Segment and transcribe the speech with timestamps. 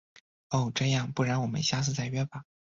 [0.49, 0.71] 哦……
[0.73, 2.43] 这样，不然我们下次再约吧。